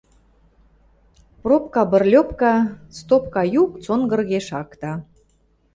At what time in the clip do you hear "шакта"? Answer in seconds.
4.49-4.91